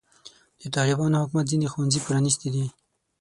د 0.61 0.63
طالبانو 0.75 1.21
حکومت 1.21 1.45
ځینې 1.51 1.67
ښوونځي 1.71 1.99
پرانستې 2.07 2.47
دي. 2.55 2.65